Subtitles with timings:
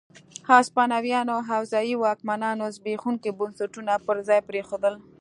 [0.51, 4.95] هسپانويانو او ځايي واکمنانو زبېښونکي بنسټونه پر ځای پرېښودل.